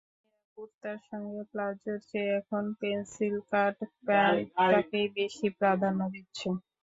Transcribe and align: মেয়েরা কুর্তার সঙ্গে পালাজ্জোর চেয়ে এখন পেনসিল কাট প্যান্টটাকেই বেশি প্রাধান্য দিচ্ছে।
মেয়েরা 0.03 0.47
কুর্তার 0.55 0.99
সঙ্গে 1.09 1.41
পালাজ্জোর 1.49 1.99
চেয়ে 2.09 2.31
এখন 2.39 2.63
পেনসিল 2.79 3.35
কাট 3.49 3.77
প্যান্টটাকেই 4.05 5.07
বেশি 5.17 5.47
প্রাধান্য 5.59 6.01
দিচ্ছে। 6.13 6.47